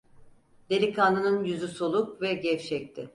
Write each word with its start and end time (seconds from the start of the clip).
Delikanlının 0.69 1.43
yüzü 1.43 1.67
soluk 1.67 2.21
ve 2.21 2.33
gevşekti. 2.33 3.09